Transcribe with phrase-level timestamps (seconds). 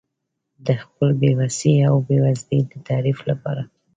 [0.65, 3.63] د خپل بې وسۍ او بېوزلۍ د تعریف لپاره.